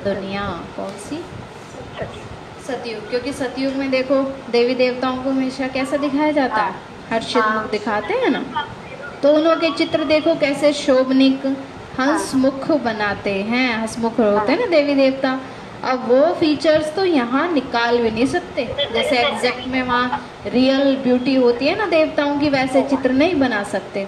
[0.03, 0.41] दुनिया।
[0.75, 1.23] कौन सी?
[2.67, 6.73] सतयुग क्योंकि सतयुग में देखो देवी देवताओं को हमेशा कैसा दिखाया जाता है?
[7.11, 8.43] हर्षित मुख दिखाते हैं ना?
[9.23, 11.45] तो उन्हों के चित्र देखो कैसे शोभनिक
[11.99, 15.39] हंस मुख बनाते हैं हंसमुख होते हैं ना देवी देवता।
[15.83, 21.35] अब वो फीचर्स तो यहाँ निकाल भी नहीं सकते। जैसे एग्जैक्ट में वहाँ रियल ब्यूटी
[21.35, 24.05] होती है ना देवताओं की वैसे चित्र नहीं बना सकते।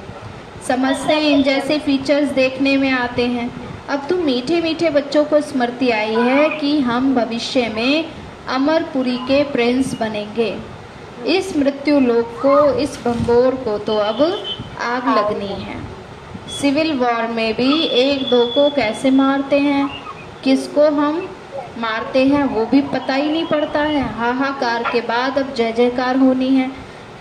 [0.67, 3.49] समझते हैं इन जैसे फीचर्स देखने में आते हैं।
[3.89, 8.05] अब तो मीठे मीठे बच्चों को स्मृति आई है कि हम भविष्य में
[8.47, 10.59] अमरपुरी के प्रिंस बनेंगे।
[11.25, 14.43] इस मृत्यु लोक को, इस बम्बोर को तो अब
[14.81, 15.77] आग लगनी है।
[16.61, 20.01] सिविल वॉर में भी एक दो को कैसे मारते हैं,
[20.43, 21.29] किसको हम
[21.77, 26.17] मारते हैं, वो भी पता ही नहीं पड़ता है। हाहाकार के बाद अब जय जयकार
[26.17, 26.71] होनी है।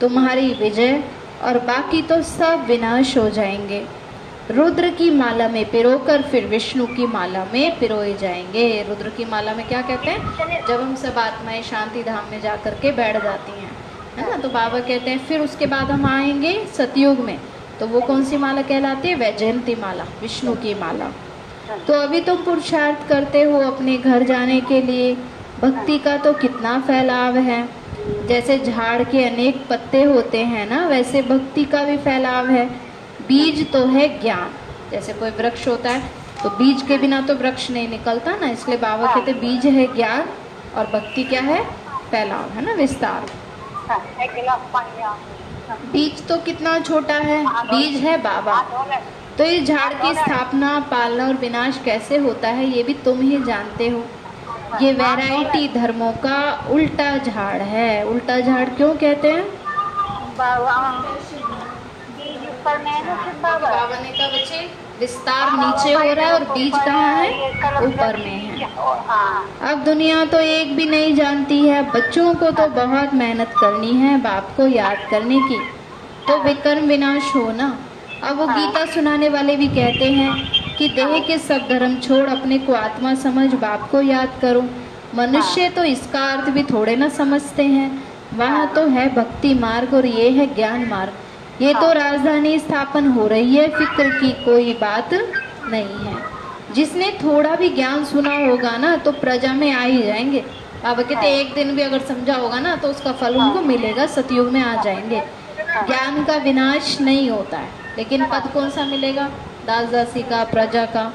[0.00, 1.04] तुम्हारी विजय
[1.42, 3.97] और बाकी तो सब विनाश हो जाएँगे।
[4.50, 9.54] रुद्र की माला में पिरोकर, फिर विष्णु की माला में पिरोए जाएँगे। रुद्र की माला
[9.54, 10.66] में क्या कहते हैं?
[10.68, 13.70] जब हम सब आत्माएँ शांति धाम में जा कर के बैठ जाती हैं,
[14.16, 14.36] है ना?
[14.36, 17.38] तो बाबा कहते हैं, फिर उसके बाद हम आएँगे सतयुग में।
[17.80, 19.14] तो वो कौन सी माला कहलाती है?
[19.14, 21.12] वैजयंती माला, विष्णु की माला।
[21.86, 25.14] तो अभी तुम पुरुषार्थ करते हो अपने घर जाने के लिए।
[25.62, 27.68] भक्ति का तो कितना फैलाव है।
[28.26, 32.87] जैसे झाड़ के अनेक पत्ते होते हैं ना, वैसे भक्ति का भी फैलाव है।
[33.28, 34.50] बीज तो है ज्ञान।
[34.90, 36.10] जैसे कोई वृक्ष होता है
[36.42, 40.28] तो बीज के बिना तो वृक्ष नहीं निकलता ना इसलिए बाबा कहते बीज है ज्ञान
[40.76, 41.62] और भक्ति क्या है?
[42.10, 43.26] फैलाव है ना विस्तार।
[45.92, 47.44] बीज तो कितना छोटा है?
[47.66, 48.60] बीज है बाबा।
[49.38, 53.42] तो इस झाड़ की स्थापना पालना और विनाश कैसे होता है ये भी तुम ही
[53.44, 54.04] जानते हो।
[54.82, 59.44] ये वैरायटी धर्मों का उल्टा झाड़ है। उल्टा झाड़ क्यों कहते हैं?
[64.28, 64.60] बच्चे
[65.00, 67.28] विस्तार नीचे हो रहा है और बीज कहाँ है?
[67.86, 68.68] ऊपर में है।
[69.70, 74.20] अब दुनिया तो एक भी नहीं जानती है। बच्चों को तो बहुत मेहनत करनी है,
[74.20, 75.58] बाप को याद करने की।
[76.26, 77.78] तो विक्रम विनाश हो ना।
[78.24, 80.32] अब वो गीता सुनाने वाले भी कहते हैं
[80.76, 84.64] कि देह के सब धर्म छोड़ अपने को आत्मा समझ, बाप को याद करो।
[85.14, 88.04] मनुष्य तो इसका अर्थ भी थोड़े ना समझते हैं।
[88.34, 91.12] वहाँ तो है भक्ति मार्ग और ये है ज्ञान मार्ग।
[91.60, 96.16] ये तो राजधानी स्थापन हो रही है, फ़िक्र की कोई बात नहीं है।
[96.74, 100.40] जिसने थोड़ा भी ज्ञान सुना होगा ना तो प्रजा में आ ही जाएँगे।
[100.84, 104.52] बाबा कहते एक दिन भी अगर समझा होगा ना तो उसका फल उनको मिलेगा, सतयुग
[104.52, 105.22] में आ जाएँगे।
[105.86, 107.68] ज्ञान का विनाश नहीं होता है,
[107.98, 109.28] लेकिन पद कौन सा मिलेगा?
[109.66, 111.12] दास दासी का, प्रजा का।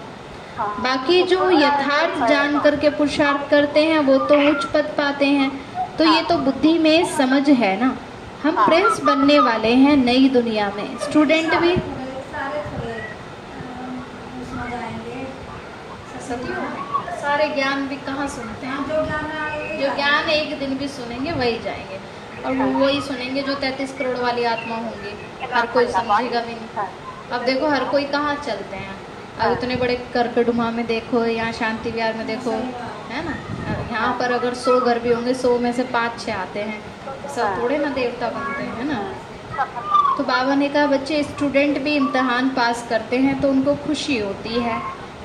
[0.60, 5.52] बाकी जो यथार्थ जान करके पुरुषार्थ करते हैं, वो तो उच्च पद पाते हैं।
[5.98, 7.96] तो ये तो बुद्धि में समझ है ना।
[8.44, 11.78] हम। प्रिंस बनने वाले हैं नई दुनिया में। स्टूडेंट भी।
[17.22, 18.78] सारे ज्ञान भी कहाँ सुनते हैं?
[18.78, 22.00] जो ज्ञान जो ज्ञान एक दिन भी सुनेंगे वही जाएँगे।
[22.46, 26.88] और वो वही सुनेंगे जो तैतीस करोड़ वाली आत्मा होंगी। हर कोई समझेगा भी नहीं।
[27.32, 28.96] अब देखो हर कोई कहाँ चलते हैं?
[29.40, 32.52] अब इतने बड़े कर्कडुमा में देखो यहाँ शांति विहार में देखो
[33.10, 33.36] है ना?
[33.92, 36.93] यहाँ पर अगर सौ घर भी होंगे सौ में से पाँच छः आते हैं।
[37.36, 39.04] सब थोड़े ना देवता बनते हैं ना?
[40.18, 44.60] तो बाबा ने कहा बच्चे स्टूडेंट भी इम्तहान पास करते हैं तो उनको खुशी होती
[44.60, 44.82] है।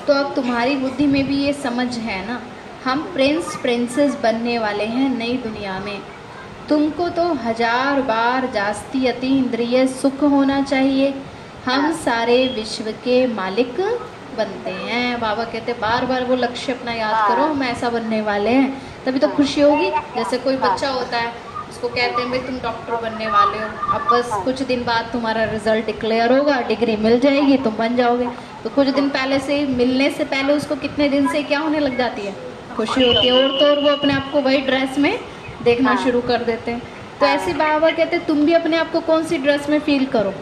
[0.07, 2.41] तो अब तुम्हारी बुद्धि में भी ये समझ है ना?
[2.85, 6.01] हम प्रिंस प्रिंसेस बनने वाले हैं नई दुनिया में।
[6.69, 11.15] तुमको तो हज़ार बार जास्ती अति इंद्रिय सुख होना चाहिए।
[11.67, 13.81] हम सारे विश्व के मालिक
[14.39, 18.51] बनते हैं। बाबा कहते बार बार वो लक्ष्य अपना याद करो हम ऐसा बनने वाले
[18.51, 18.71] हैं।
[19.05, 21.33] तभी तो खुशी होगी। जैसे कोई बच्चा होता है
[21.71, 25.45] उसको कहते हैं भाई तुम डॉक्टर बनने वाले हो। अब बस कुछ दिन बाद तुम्हारा
[25.45, 28.29] रिज़ल्ट डिक्लेयर होगा डिग्री मिल जाएगी तुम बन जाओगे।
[28.65, 31.99] तो कुछ दिन पहले से मिलने से पहले उसको कितने दिन से क्या होने लग
[31.99, 32.35] जाती है?
[32.77, 35.19] खुशी होती है। और तो और वो अपने आप को वही ड्रेस में
[35.63, 36.83] देखना हाँ। शुरू कर देते हैं।
[37.21, 40.07] तो ऐसे बाबा कहते हैं तुम भी अपने आप को कौन सी ड्रेस में फील
[40.07, 40.35] करो?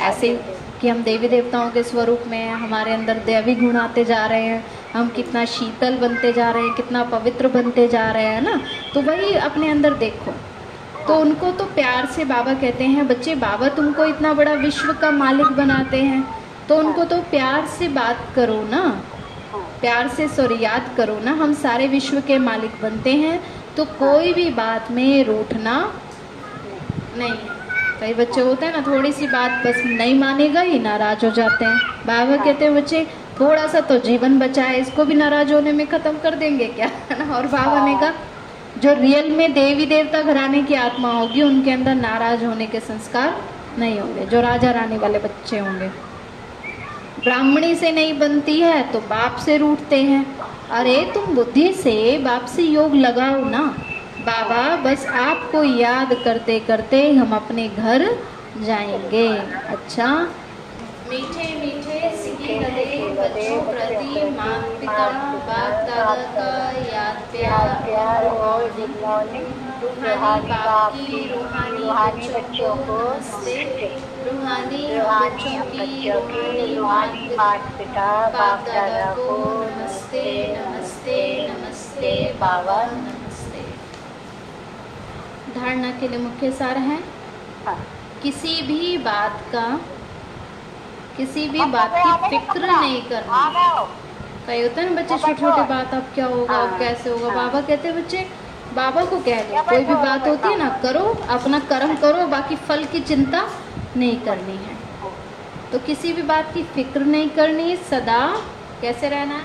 [0.00, 0.36] ऐसे ही
[0.80, 4.64] कि हम देवी देवताओं के स्वरूप में हमारे अंदर दैवी गुण आते जा रहे हैं।
[4.92, 8.60] हम कितना शीतल बनते जा रहे हैं कितना पवित्र बनते जा रहे हैं ना?
[8.94, 10.34] तो वही अपने अंदर देखो।
[11.08, 15.10] तो उनको तो प्यार से बाबा कहते हैं, बच्चे, बाबा तुमको इतना बड़ा विश्व का
[15.12, 16.22] मालिक बनाते हैं
[16.68, 18.82] तो उनको तो प्यार से बात करो ना।
[19.80, 23.40] प्यार से सॉरी याद करो ना, हम सारे विश्व के मालिक बनते हैं
[23.76, 25.76] तो कोई भी बात में रूठना
[27.18, 27.34] नहीं
[28.00, 31.64] कई बच्चे, होते हैं ना थोड़ी सी बात बस नहीं मानेगा ही नाराज़ हो जाते
[31.64, 33.06] हैं। बाबा कहते हैं, बच्चे
[33.40, 36.86] थोड़ा सा तो जीवन बचा है इसको भी नाराज़ होने में खत्म कर देंगे क्या?
[37.10, 38.12] है ना और बाबा ने कहा
[38.78, 43.42] जो रियल में देवी देवता घराने की आत्मा होगी, उनके अंदर नाराज़ होने के संस्कार
[43.78, 45.88] नहीं होंगे, जो राजा रानी वाले बच्चे होंगे।
[47.24, 50.36] ब्राह्मणी से नहीं बनती है तो बाप से रूठते हैं।
[50.70, 53.76] अरे, तुम बुद्धि से बाप से योग लगाओ ना।
[54.20, 58.18] बाबा, बस आपको याद करते करते हम अपने घर
[58.62, 59.28] जाएँगे।
[59.68, 60.28] अच्छा?
[61.10, 62.03] मीठे मीठे।
[62.54, 65.06] सिके बच्चों प्रति माँ पिता
[65.46, 66.50] बाप दादा का
[66.88, 68.92] याद प्यार प्यार और गुड
[70.02, 72.98] रूहानी बाप की रूहानी बच्चों को
[74.24, 76.10] रूहानी बच्चों की
[76.74, 80.22] रूहानी माता पिता बाप दादा को नमस्ते
[80.56, 83.64] नमस्ते नमस्ते बाबा नमस्ते
[85.54, 87.02] धारणा के लिए मुख्य सार है
[87.66, 87.76] हाँ।
[88.22, 89.66] किसी भी बात का
[91.16, 94.02] किसी भी बात की फ़िक्र नहीं करनी।
[94.46, 97.26] कई होता है ना बच्चे छोटे छोटे बात अब क्या होगा अब हाँ, कैसे होगा?
[97.26, 98.26] हाँ। बाबा कहते हैं बच्चे
[98.74, 102.56] बाबा को कह दो कोई भी बात होती है ना करो अपना कर्म करो बाकी
[102.68, 103.42] फल की चिंता
[103.96, 104.76] नहीं करनी है।
[105.72, 108.20] तो किसी भी बात की फ़िक्र नहीं करनी सदा
[108.80, 109.44] कैसे रहना है?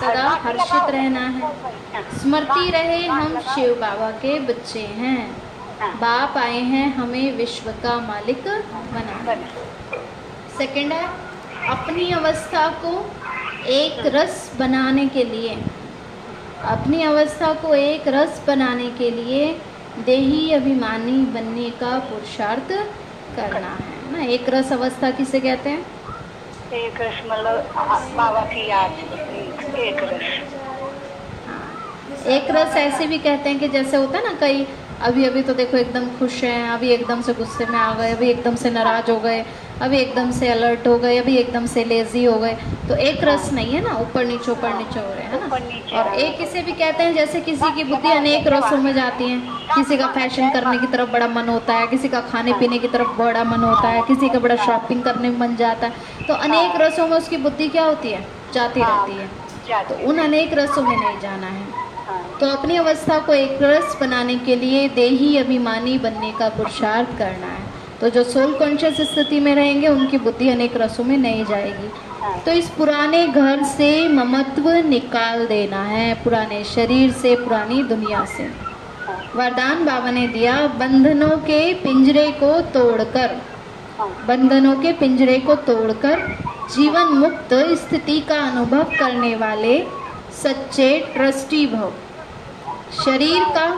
[0.00, 5.20] सदा हर्षित रहना है। स्मृति रहे हम शिव बाबा के बच्चे हैं।
[6.00, 9.50] बाप आए हैं हमें विश्व का मालिक बनाने।
[10.58, 11.06] सेकंड है
[11.70, 12.92] अपनी अवस्था को
[13.72, 15.54] एक रस बनाने के लिए।
[16.72, 19.46] अपनी अवस्था को एक रस बनाने के लिए
[20.06, 22.68] देही अभिमानी बनने का पुरुषार्थ
[23.36, 24.22] करना है ना?
[24.34, 25.84] एक रस अवस्था किसे कहते हैं?
[26.82, 28.90] एक रस मतलब बाबा की याद
[29.78, 30.22] एक, रस।
[31.48, 34.66] हाँ। एक रस ऐसे भी कहते हैं कि जैसे होता है ना कई
[35.08, 38.28] अभी अभी तो देखो एकदम खुश हैं अभी एकदम से गुस्से में आ गए अभी
[38.30, 39.44] एकदम से नाराज़ हो गए
[39.82, 42.56] अभी एकदम से अलर्ट हो गए अभी एकदम से लेजी हो गए।
[42.88, 46.00] तो एक रस नहीं है ना ऊपर नीचे ऊपर नीचे हो रहे हैं ना?
[46.00, 49.38] और एक इसे भी कहते हैं जैसे किसी की बुद्धि अनेक रसों में जाती है।
[49.74, 52.88] किसी का फ़ैशन करने की तरफ़ बड़ा मन होता है किसी का खाने पीने की
[52.88, 56.34] तरफ़ बड़ा मन होता है किसी का बड़ा शॉपिंग करने में मन जाता है। तो
[56.40, 58.26] अनेक रसों में उसकी बुद्धि क्या होती है?
[58.54, 61.64] जाती रहती है। तो उन अनेक रसों में नहीं जाना है।
[62.06, 67.18] हाँ। तो अपनी अवस्था को एक रस बनाने के लिए देही अभिमानी बनने का पुरुषार्थ
[67.18, 67.61] करना है।
[68.02, 72.42] तो जो सोल कॉन्शियस स्थिति में रहेंगे उनकी बुद्धि अनेक रसों में नहीं जाएगी हाँ।
[72.46, 78.42] तो इस पुराने घर से ममत्व निकाल देना है पुराने शरीर से पुरानी दुनिया से
[79.04, 83.36] हाँ। वरदान बाबा ने दिया बंधनों के पिंजरे को तोड़कर
[83.98, 86.26] हाँ। बंधनों के पिंजरे को तोड़कर
[86.72, 89.78] जीवन मुक्त स्थिति का अनुभव करने वाले
[90.42, 91.92] सच्चे ट्रस्टी भव
[93.04, 93.70] शरीर का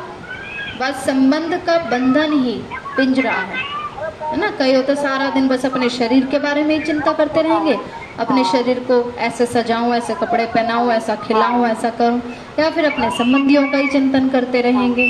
[0.80, 2.60] व संबंध का बंधन ही
[2.96, 3.83] पिंजरा है
[4.24, 4.50] है ना?
[4.50, 7.78] कई होते सारा दिन बस अपने शरीर के बारे में ही चिंता करते रहेंगे।
[8.20, 12.20] अपने शरीर को ऐसे सजाऊं, ऐसे कपड़े पहनाऊं, ऐसा खिलाऊं, ऐसा करूँ,
[12.58, 15.06] या फिर अपने संबंधियों का ही चिंतन करते रहेंगे।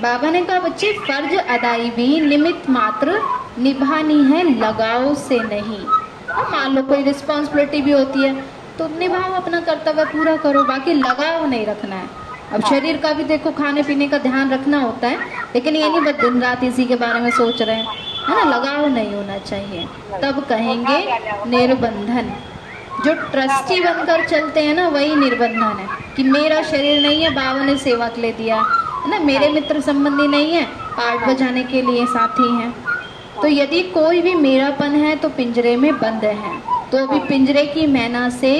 [0.00, 3.20] बाबा ने कहा, बच्चे, फ़र्ज़ अदाई भी निमित्त मात्र
[3.58, 5.78] निभानी है, लगाव से नहीं।
[6.28, 8.34] और मान लो कोई रिस्पॉन्सिबिलिटी भी होती है
[8.78, 12.08] तो निभाओ, अपना कर्तव्य पूरा करो, बाकी लगाव नहीं रखना है।
[12.52, 15.18] अब शरीर का भी देखो खाने पीने का ध्यान रखना होता है,
[15.54, 18.56] लेकिन ये नहीं, बस दिन रात इसी के बारे में सोच रहे हैं। है ना?
[18.56, 19.86] लगाव नहीं होना चाहिए।
[20.22, 20.98] तब कहेंगे
[21.50, 22.32] निर्बंधन।
[23.04, 25.86] जो ट्रस्टी बनकर चलते हैं ना, वही निर्बंधन है
[26.16, 29.18] कि मेरा शरीर नहीं है, बाबा ने सेवा के लिए दिया। है ना?
[29.18, 32.74] मेरे मित्र संबंधी नहीं है, पाठ बजाने के लिए साथी हैं।
[33.42, 37.86] तो यदि कोई भी मेरापन है तो पिंजरे में बंद है। तो अभी पिंजरे की
[37.86, 38.52] मैना से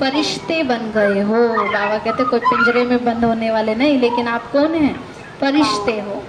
[0.00, 4.50] फरिश्ते बन गए हो। बाबा कहते कोई पिंजरे में बंद होने वाले नहीं, लेकिन आप
[4.52, 4.94] कौन हैं?
[5.40, 6.22] फरिश्ते हो।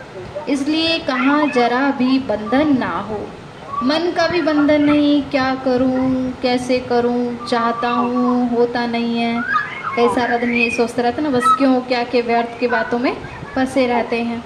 [0.50, 3.20] इसलिए कहा जरा भी बंधन ना हो।
[3.84, 9.42] मन का भी बंधन नहीं, क्या करूँ, कैसे करूँ, चाहता हूँ, होता नहीं है।
[9.96, 13.14] कई सारा दिन ये सोचते रहते ना, बस क्यों, क्या के व्यर्थ की बातों में
[13.56, 14.44] फंसे रहते हैं।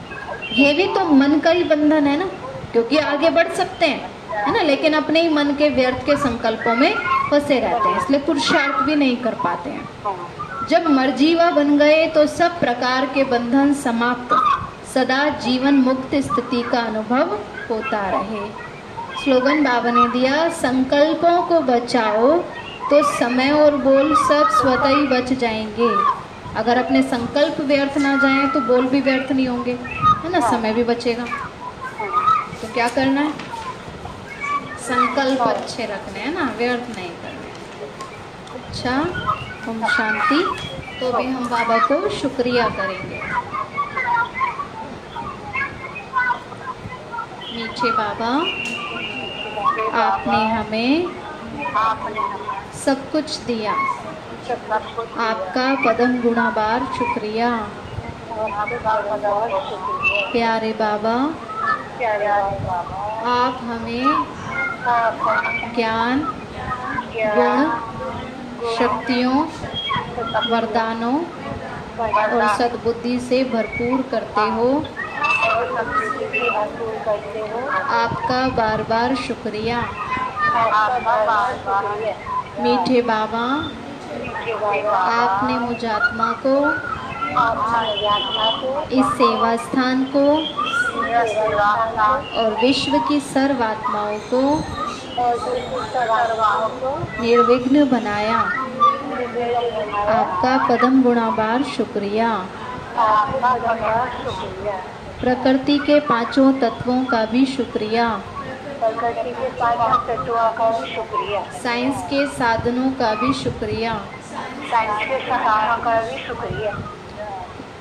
[0.53, 2.25] ये भी तो मन का ही बंधन है ना,
[2.71, 6.75] क्योंकि आगे बढ़ सकते हैं, है ना, लेकिन अपने ही मन के व्यर्थ के संकल्पों
[6.75, 6.93] में
[7.31, 12.25] फंसे रहते हैं, इसलिए पुरुषार्थ भी नहीं कर पाते हैं। जब मर्जीवा बन गए तो
[12.29, 14.33] सब प्रकार के बंधन समाप्त
[14.93, 17.33] सदा जीवन मुक्त स्थिति का अनुभव
[17.69, 18.45] होता रहे।
[19.23, 22.37] स्लोगन बाबा ने दिया, संकल्पों को बचाओ
[22.89, 25.89] तो समय और बोल सब स्वतः ही बच जाएँगे।
[26.55, 29.73] अगर अपने संकल्प व्यर्थ ना जाएँ तो बोल भी व्यर्थ नहीं होंगे।
[30.23, 30.39] है ना?
[30.51, 31.25] समय भी बचेगा।
[32.61, 33.31] तो क्या करना है?
[34.79, 36.51] संकल्प अच्छे रखने हैं ना?
[36.57, 37.49] व्यर्थ नहीं करने।
[38.59, 38.99] अच्छा
[39.69, 40.43] ओम शांति।
[40.99, 43.30] तो भी हम बाबा को शुक्रिया करेंगे।
[47.53, 48.31] मीठे बाबा,
[50.01, 50.93] आपने हमें
[52.75, 53.71] सब कुछ दिया।
[55.23, 57.49] आपका पदम गुणाबार शुक्रिया।
[60.31, 61.15] प्यारे बाबा,
[63.31, 64.07] आप हमें
[65.75, 66.19] ज्ञान,
[67.37, 67.59] गुण,
[68.77, 69.35] शक्तियों,
[70.51, 71.17] वरदानों
[71.99, 74.67] और सद्बुद्धि से भरपूर करते हो।
[78.01, 79.79] आपका बार बार शुक्रिया।
[82.59, 83.43] मीठे बाबा
[84.99, 86.55] आपने मुझ आत्मा को
[88.91, 90.25] इस सेवा स्थान को
[92.39, 94.41] और विश्व की सर्व आत्माओं को
[97.21, 98.39] निर्विघ्न बनाया।
[100.15, 102.29] आपका पदम गुणाबार शुक्रिया।
[105.21, 108.07] प्रकृति के पाँचों तत्वों का भी शुक्रिया।
[108.79, 113.93] प्रकृति के पाँचों तत्वों का शुक्रिया। साइंस के साधनों का भी शुक्रिया।
[114.71, 116.71] साइंस के साधनों का भी शुक्रिया।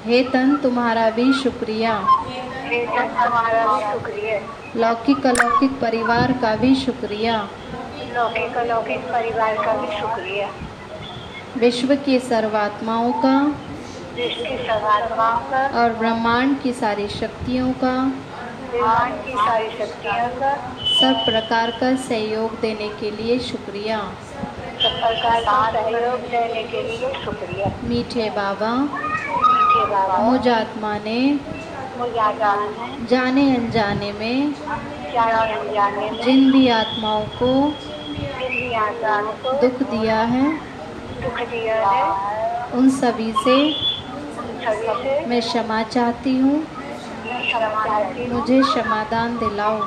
[0.05, 1.94] हे तन तुम्हारा भी शुक्रिया।
[2.64, 4.38] हे तन तुम्हारा भी शुक्रिया।
[4.76, 7.40] लौकिक अलौकिक परिवार का भी शुक्रिया।
[8.14, 10.48] लौकिक अलौकिक परिवार का भी शुक्रिया।
[11.57, 13.35] विश्व की सर्वात्माओं का
[14.10, 17.92] और ब्रह्मांड की सारी शक्तियों का
[18.70, 20.54] ब्रह्मांड की सारी शक्तियों का
[20.92, 23.98] सब प्रकार का सहयोग देने के लिए शुक्रिया।
[24.82, 31.20] सब प्रकार का सहयोग देने के लिए शुक्रिया। मीठे बाबा मीठे बाबा मुझ आत्मा ने
[33.10, 34.54] जाने अनजाने में
[35.14, 37.52] जाने अनजाने में जिन भी आत्माओं को
[38.10, 40.44] जिन भी आजान को दुख दिया है
[41.22, 42.04] दुख दिया है
[42.78, 43.56] उन सभी से
[44.60, 46.56] मैं क्षमा चाहती हूँ।
[48.28, 49.78] मुझे क्षमादान दिलाओ।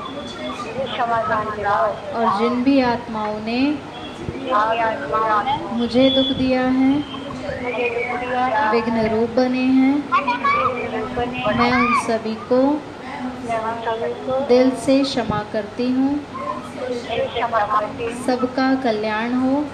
[2.14, 3.60] और जिन भी आत्माओं ने
[5.76, 6.94] मुझे दुख दिया है,
[8.72, 9.96] विघ्न रूप बने हैं,
[11.58, 12.82] मैं उन सभी को
[14.48, 16.10] दिल से क्षमा करती हो।
[18.28, 19.66] सबका कल्याण हो।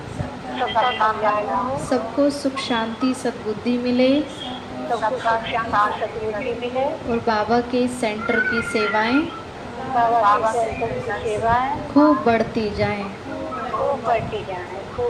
[1.89, 4.09] सबको सुख शांति सद्बुद्धि मिले।
[7.09, 9.19] और बाबा के सेंटर की सेवाएँ
[11.93, 13.03] खूब बढ़ती जाएँ।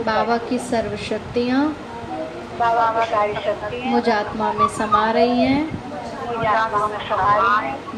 [0.06, 1.62] बाबा की सर्व शक्तियाँ
[2.58, 5.64] बाबा की सारी शक्ति मुझ आत्मा में समा रही हैं।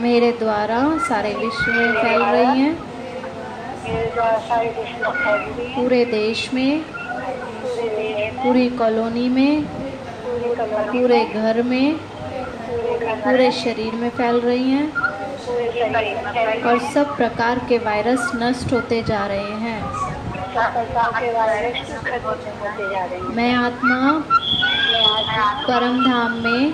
[0.02, 0.78] मेरे द्वारा
[1.08, 2.74] सारे विश्व में फैल रही हैं।
[5.74, 6.84] पूरे देश में,
[8.42, 9.81] पूरी कॉलोनी में
[10.56, 11.94] पूरी घर में,
[13.22, 14.88] पूरे शरीर में फैल रही हैं
[16.62, 19.80] और सब प्रकार के वायरस नष्ट होते जा रहे हैं।
[23.36, 23.98] मैं आत्मा
[25.68, 26.72] परम धाम में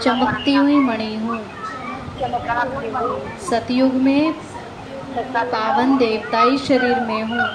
[0.00, 1.40] चमकती हुई मणि हूँ।
[3.50, 4.32] सतयुग में
[5.36, 7.46] पावन देवताई शरीर में हूँ।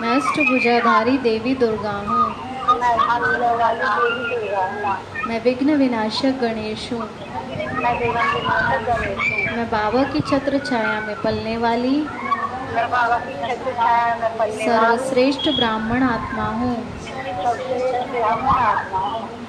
[0.00, 2.24] मैं अष्टभुजाधारी देवी दुर्गा हूँ।
[5.28, 7.08] मैं विघ्न विनाशक गणेश हूँ।
[9.56, 11.96] मैं बाबा की छत्र छाया में पलने वाली
[14.58, 16.76] सर्वश्रेष्ठ ब्राह्मण आत्मा हूँ।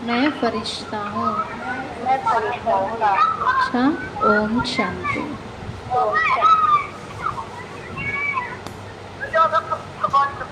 [0.08, 1.32] मैं फरिश्ता हूँ।
[3.48, 3.84] अच्छा
[4.30, 5.24] ओम शांति।
[10.18, 10.47] got the